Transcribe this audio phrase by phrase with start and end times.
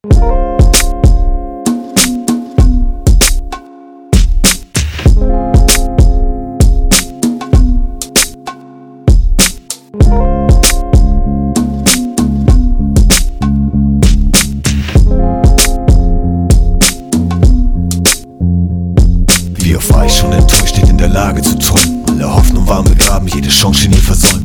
[0.00, 0.10] Wie
[19.74, 22.04] auf Eis schon enttäuscht, nicht in der Lage zu träumen.
[22.08, 24.37] Alle Hoffnung waren begraben, jede Chance schien ihr versäumt.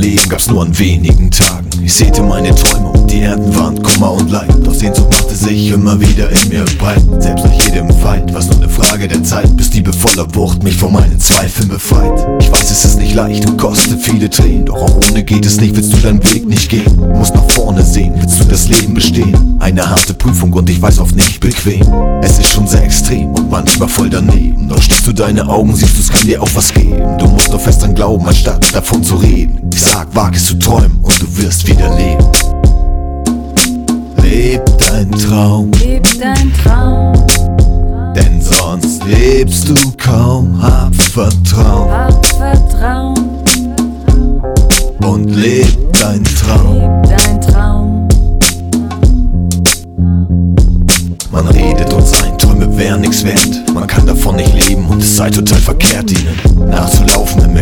[0.00, 1.68] Leben gab's nur an wenigen Tagen.
[1.84, 4.50] Ich säte meine Träume und die Ernten waren Kummer und Leid.
[4.64, 7.02] Doch Sehnsucht machte sich immer wieder in mir breit.
[7.18, 10.76] Selbst nach jedem Fight war's nur eine Frage der Zeit, bis Liebe voller Wucht mich
[10.76, 12.12] vor meinen Zweifeln befreit.
[12.40, 14.66] Ich weiß, es ist nicht leicht und kostet viele Tränen.
[14.66, 16.96] Doch auch ohne geht es nicht, willst du deinen Weg nicht gehen.
[17.14, 19.58] Musst nach vorne sehen, willst du das Leben bestehen.
[19.58, 21.82] Eine harte Prüfung und ich weiß oft nicht bequem.
[22.22, 24.68] Es ist schon sehr extrem und manchmal voll daneben.
[24.68, 27.18] Doch schließt du deine Augen, siehst du, es kann dir auch was geben.
[27.18, 29.70] Du musst nur fest dran glauben, anstatt davon zu reden.
[29.72, 32.24] Ich sag, wag es zu träumen und du wirst wieder leben.
[34.22, 37.12] Leb dein Traum, Leb dein Traum,
[38.14, 40.60] denn sonst lebst du kaum.
[40.60, 43.30] Hab Vertrauen hab Vertrauen,
[45.04, 46.74] und leb dein Traum.
[46.74, 48.08] leb dein Traum.
[51.30, 53.50] Man redet uns ein, Träume wären nix wert.
[53.72, 57.09] Man kann davon nicht leben und es sei total verkehrt, ihnen nachzulaufen im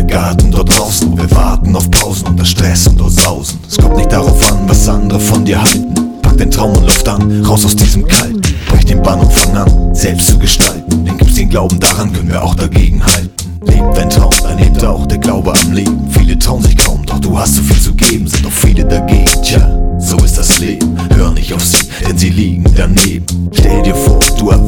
[0.09, 1.15] Garten dort draußen.
[1.15, 3.59] Wir warten auf Pausen unter Stress und Sausen.
[3.67, 5.93] Es kommt nicht darauf an, was andere von dir halten.
[6.21, 8.41] Pack den Traum und Luft an, raus aus diesem Kalten.
[8.67, 11.05] Brech den Bann und fang an, selbst zu gestalten.
[11.05, 13.29] Denn gibt's den Glauben daran, können wir auch dagegen halten.
[13.65, 16.09] Lebt dein Traum, dann lebt auch der Glaube am Leben.
[16.09, 17.78] Viele trauen sich kaum, doch du hast so viel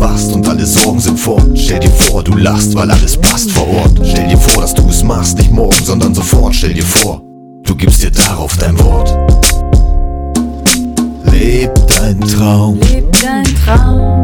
[0.02, 1.47] erwachst und alle Sorgen sind fort.
[1.55, 3.99] Stell dir vor, du lachst, weil alles passt vor Ort.
[4.03, 6.55] Stell dir vor, dass du es machst, nicht morgen, sondern sofort.
[6.55, 7.21] Stell dir vor,
[7.63, 9.16] du gibst dir darauf dein Wort.
[11.31, 14.22] Leb dein Traum, Leb dein Traum,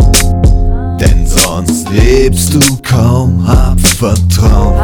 [0.99, 3.47] denn sonst lebst du kaum.
[3.47, 4.76] Hab Vertrauen,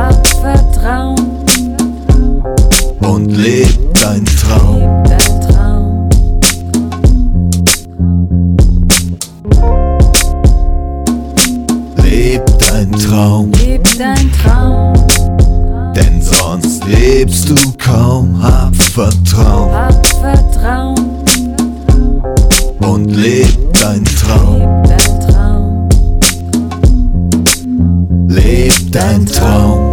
[12.24, 14.94] Leb dein Traum, Leb dein Traum,
[15.94, 18.42] denn sonst lebst du kaum.
[18.42, 20.96] Hab Vertrauen hab Vertrauen,
[22.80, 24.62] und leb dein Traum.
[24.62, 25.90] leb dein Traum.
[28.30, 29.93] Leb dein Traum.